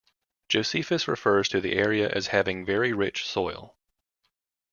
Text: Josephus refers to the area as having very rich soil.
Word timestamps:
Josephus 0.49 1.07
refers 1.07 1.47
to 1.49 1.61
the 1.61 1.73
area 1.73 2.09
as 2.09 2.25
having 2.33 2.65
very 2.65 2.91
rich 2.91 3.23
soil. 3.27 3.77